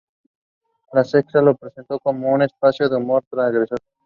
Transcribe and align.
La 0.93 1.03
Sexta 1.03 1.41
lo 1.43 1.55
presentó 1.55 1.99
como 1.99 2.31
"un 2.33 2.41
espacio 2.41 2.89
de 2.89 2.95
humor 2.95 3.23
transgresor". 3.29 3.77